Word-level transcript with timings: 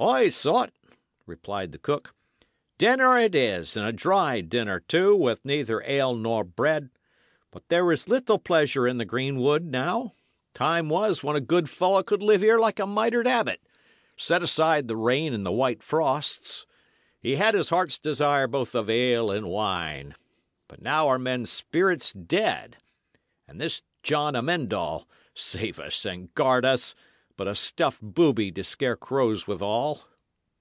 "Ay, 0.00 0.28
sot," 0.28 0.70
replied 1.26 1.72
the 1.72 1.78
cook, 1.78 2.14
"dinner 2.78 3.18
it 3.18 3.34
is, 3.34 3.76
and 3.76 3.84
a 3.84 3.90
dry 3.92 4.40
dinner, 4.40 4.78
too, 4.78 5.16
with 5.16 5.44
neither 5.44 5.82
ale 5.82 6.14
nor 6.14 6.44
bread. 6.44 6.90
But 7.50 7.68
there 7.68 7.90
is 7.90 8.06
little 8.06 8.38
pleasure 8.38 8.86
in 8.86 8.98
the 8.98 9.04
greenwood 9.04 9.64
now; 9.64 10.14
time 10.54 10.88
was 10.88 11.24
when 11.24 11.34
a 11.34 11.40
good 11.40 11.68
fellow 11.68 12.04
could 12.04 12.22
live 12.22 12.42
here 12.42 12.60
like 12.60 12.78
a 12.78 12.86
mitred 12.86 13.26
abbot, 13.26 13.60
set 14.16 14.40
aside 14.40 14.86
the 14.86 14.96
rain 14.96 15.34
and 15.34 15.44
the 15.44 15.50
white 15.50 15.82
frosts; 15.82 16.64
he 17.18 17.34
had 17.34 17.54
his 17.54 17.70
heart's 17.70 17.98
desire 17.98 18.46
both 18.46 18.76
of 18.76 18.88
ale 18.88 19.32
and 19.32 19.48
wine. 19.48 20.14
But 20.68 20.80
now 20.80 21.08
are 21.08 21.18
men's 21.18 21.50
spirits 21.50 22.12
dead; 22.12 22.76
and 23.48 23.60
this 23.60 23.82
John 24.04 24.36
Amend 24.36 24.72
All, 24.72 25.08
save 25.34 25.80
us 25.80 26.04
and 26.04 26.32
guard 26.36 26.64
us! 26.64 26.94
but 27.36 27.46
a 27.46 27.54
stuffed 27.54 28.02
booby 28.02 28.50
to 28.50 28.64
scare 28.64 28.96
crows 28.96 29.46
withal." 29.46 30.02